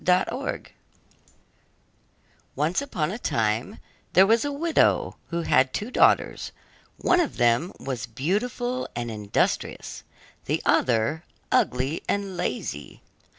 [0.03, 0.57] MOTHER HOLLE
[2.55, 3.77] Once upon a time
[4.13, 6.51] there was a widow who had two daughters;
[6.97, 10.01] one of them was beautiful and industrious,
[10.45, 13.03] the other ugly and lazy.